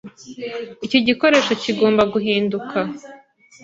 Iki 0.85 0.99
gikoresho 1.07 1.51
kigomba 1.63 2.03
guhinduka. 2.13 2.77